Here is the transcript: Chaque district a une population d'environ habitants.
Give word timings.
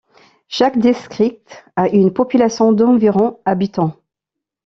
Chaque 0.47 0.79
district 0.79 1.63
a 1.75 1.87
une 1.89 2.11
population 2.11 2.73
d'environ 2.73 3.39
habitants. 3.45 3.93